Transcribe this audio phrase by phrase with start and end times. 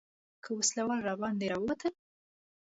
[0.43, 1.93] که وسله وال راباندې راووتل.